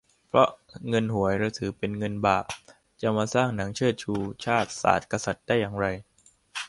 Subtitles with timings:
[0.27, 0.49] เพราะ
[0.89, 2.45] เงินหวยเราถือเป็น 'เงินบาป'
[3.01, 4.13] จะเอามาสร้างหนังเชิดชู
[4.45, 5.85] ชาติ ศาสน์ กษัตริย์ ได้อย่างไร